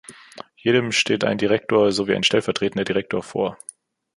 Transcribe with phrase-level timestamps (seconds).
[0.55, 3.59] Jedem steht ein Direktor sowie ein stellvertretender Direktor vor.